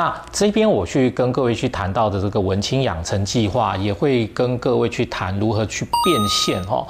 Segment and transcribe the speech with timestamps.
[0.00, 6.86] 那这边我去跟各位去谈到的这个文青养成计划，也会跟各位去谈如何去变现哈。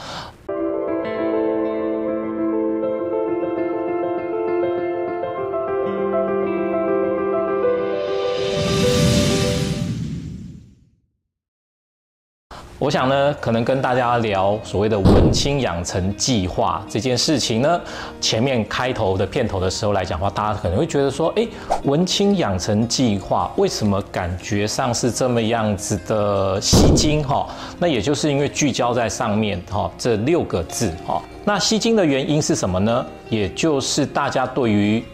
[12.81, 17.79] 我想呢，可能跟大家聊所谓的文青养成计划这件事情呢，
[18.23, 21.47] 前面开头的片头的时候来讲话，大家可能会觉得说，哎，
[21.85, 27.47] 文青养成计划为什么感觉上是这么样子的吸睛哈？
[27.79, 31.21] 那也就是因为聚焦在上面哈这六个字哈。
[31.45, 33.05] 那吸睛的原因是什么呢？
[33.29, 35.05] 也就是大家对于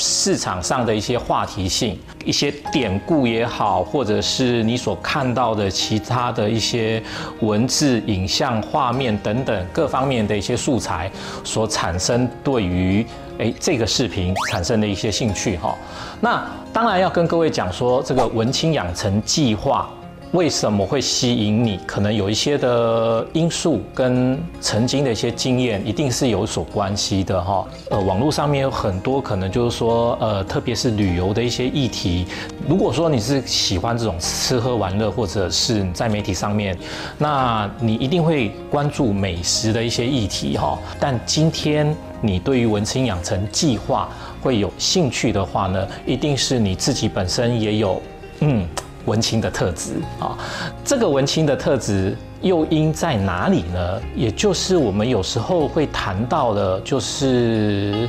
[0.00, 7.02] 市场上的一些话题性、一些典故也好，或者是你所看到的其他的一些
[7.40, 11.10] 文字、影像、画面等等各方面的一些素材，
[11.44, 13.06] 所产生对于
[13.38, 15.76] 诶这个视频产生的一些兴趣哈。
[16.20, 19.88] 那当然要跟各位讲说，这个文青养成计划。
[20.34, 21.78] 为什么会吸引你？
[21.86, 27.64] 可能有一些的因素跟曾经的一些经验一定是有所关系的哈。
[27.88, 32.26] 呃，网络上面有很多可能就是说，呃，特别是旅游的一些议题。
[32.68, 36.76] 如果说你是喜欢这种吃喝玩乐，或者是在媒体上面，
[37.16, 40.76] 那你一定会关注美食的一些议题哈。
[40.98, 44.08] 但今天你对于文青养成计划
[44.42, 48.02] 会有兴趣的话呢，一定是你自己本身也有
[48.40, 48.66] 嗯。
[49.06, 50.36] 文青的特质啊，
[50.84, 54.00] 这个文青的特质诱因在哪里呢？
[54.14, 58.08] 也就是我们有时候会谈到的，就是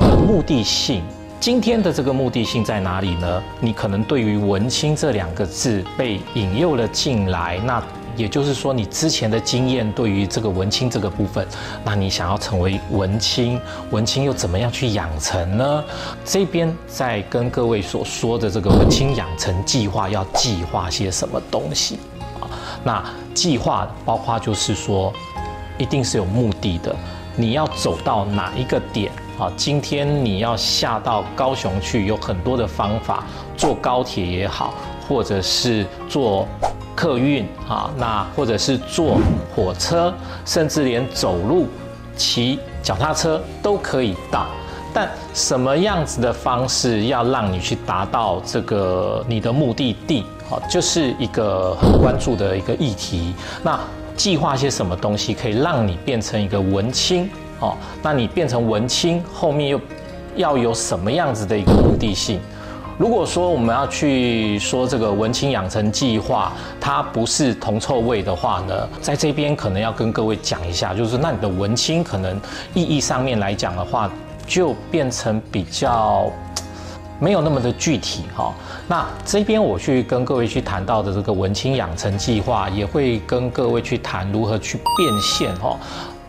[0.00, 1.02] 呃目的性。
[1.40, 3.42] 今天的这个目的性在哪里呢？
[3.60, 7.82] 你可能对于文青这两个字被引诱了进来，那。
[8.18, 11.46] 也就是说，你之前的经验对于这个文青这个部分，
[11.84, 13.60] 那你想要成为文青，
[13.92, 15.84] 文青又怎么样去养成呢？
[16.24, 22.00] 这边在跟各位所说的这个文青养成计划，要计划些什么东西
[22.40, 22.50] 啊？
[22.82, 25.12] 那计划包括就是说，
[25.78, 26.94] 一定是有目的的，
[27.36, 29.48] 你要走到哪一个点啊？
[29.56, 33.24] 今天你要下到高雄去，有很多的方法，
[33.56, 34.74] 坐高铁也好，
[35.08, 36.48] 或者是坐。
[36.98, 39.20] 客运啊，那或者是坐
[39.54, 40.12] 火车，
[40.44, 41.68] 甚至连走路、
[42.16, 44.48] 骑脚踏车都可以到。
[44.92, 50.24] 但什么样子的方式要让你去达到这个你的目的地？
[50.50, 53.32] 好，就是一个很关注的一个议题。
[53.62, 53.78] 那
[54.16, 57.30] 计划些什么东西可以让你变成一个文青？
[57.60, 59.80] 哦，那你变成文青后面又
[60.34, 62.40] 要有什么样子的一个目的性？
[62.98, 72.38] 如果说我们要去说这个文青养成计划，它不是铜臭味的话呢，在这边可能要跟各位讲一下，就是那你的文青可能
[72.74, 74.10] 意义上面来讲的话，
[74.48, 76.28] 就变成比较
[77.20, 78.52] 没有那么的具体哈。
[78.88, 85.76] 那这边我去跟各位去谈到的这个文青养成计划，也会跟各位去谈如何去变现哈。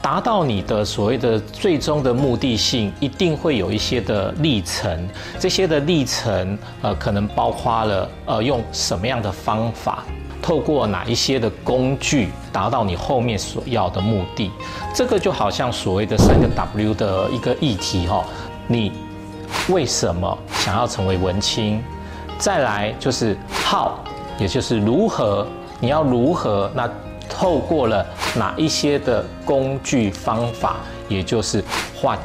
[0.02, 5.08] 达到你的所谓的最终的目的性，一定会有一些的历程。
[5.38, 10.06] 这些的历程，呃，可能包括了呃，用什么样的方法，
[10.42, 14.50] 透过哪一些的工具，达到你后面所要的目的。
[14.96, 18.24] 这个就好像所谓的三个 W 的一个议题哈。
[18.68, 18.94] 你
[19.68, 21.84] 为什么想要成为文青？
[22.38, 23.92] 再来就是 How，
[24.40, 25.46] 也就是如何，
[25.82, 26.90] 你要如何那。
[27.40, 28.06] 透过了
[28.36, 30.76] 哪一些的工具方法，
[31.08, 31.64] 也就是
[32.02, 32.20] what，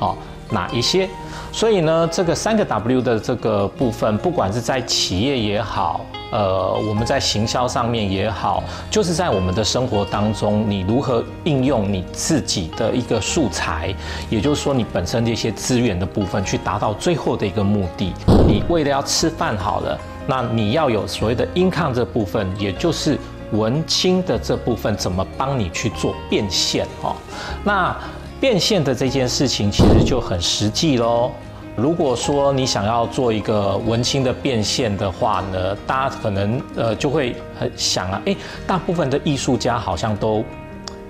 [0.00, 0.14] 哦，
[0.50, 1.08] 哪一些？
[1.50, 13.94] 所以呢，这个三个 W 的这个部分，不管是在企业也好，呃，我们在行销上面也好，就是在我们的生活当中，你如何应用你自己的一个素材，
[14.28, 18.12] 也就是说你本身的一些资源的部分，去达到最后的一个目的。
[18.46, 23.18] 你为了要吃饭好了，那你要有所谓的 income 这部分，也就是。
[23.52, 26.86] 文青的这部分怎么帮你去做变现？
[27.02, 27.16] 哦，
[27.64, 27.96] 那
[28.40, 31.30] 变现的这件事情其实就很实际喽。
[31.76, 38.36] 如果说你想要做一个文青的变现的话呢，大家可能呃就会很想啊，诶，
[38.66, 40.44] 大部分的艺术家好像都。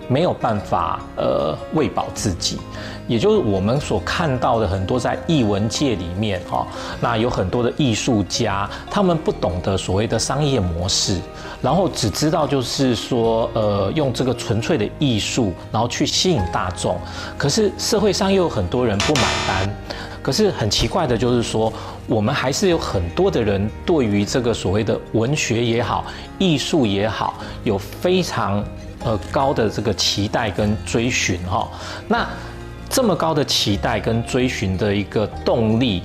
[0.08, 2.58] 没有办法，呃，喂饱自己，
[3.06, 6.66] 也就是我们所看到的很多在艺文界里面，哈，
[7.00, 11.20] 那有很多的艺术家，他们不懂得所谓的商业模式，
[11.60, 16.98] 然后只知道就是说，呃，用这个纯粹的艺术，然后去吸引大众。
[17.36, 19.70] 可是社会上又有很多人不买单。
[20.22, 21.72] 可是很奇怪的就是说，
[22.06, 26.04] 我们还是有很多的人对于这个所谓的文学也好，
[26.38, 27.34] 艺术也好，
[27.64, 28.64] 有非常。
[29.04, 31.68] 呃，高的这个期待跟追寻哈，
[32.08, 32.26] 那
[32.90, 36.02] 这么高的期待跟追寻的一个动力，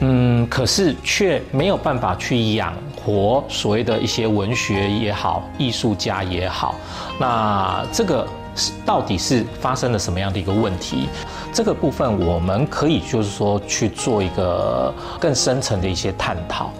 [0.00, 6.74] 嗯，可是却没有办法去养活所谓的一些文学也好、艺术家也好。
[7.18, 11.08] 那这个是到底是发生了什么样的一个问题？
[11.52, 16.70] 这个部分我们可以就是说去做一个更深层的一些探讨。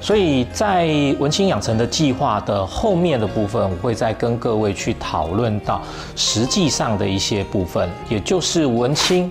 [0.00, 0.86] 所以在
[1.18, 5.80] 文青养成的计划的后面的部分，我会再跟各位去讨论到
[6.16, 9.30] 实际上的一些部分，也就是文青，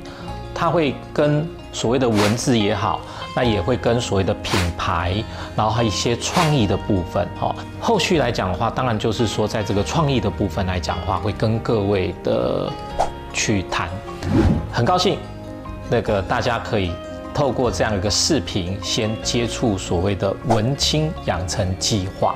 [0.54, 3.02] 它会跟所谓的文字也好，
[3.36, 5.24] 那也会跟所谓的品牌，
[5.56, 7.56] 然后还有一些创意的部分，哈。
[7.80, 12.72] 后续来讲的话，当然就是说在这个创意的部分来讲的话，会跟各位的
[13.34, 13.90] 去谈。
[14.72, 15.18] 很高兴，
[15.90, 16.92] 那个大家可以。
[17.34, 22.36] 透过这样一个视频，先接触所谓的文青养成计划。